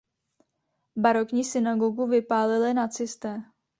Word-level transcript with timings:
Barokní 0.95 1.43
synagogu 1.43 2.07
vypálili 2.07 2.73
nacisté. 2.73 3.43